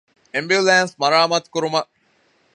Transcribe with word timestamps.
އެމްބިއުލާންސް 0.33 0.93
މަރާމާތުކުރުމަށް 1.01 1.89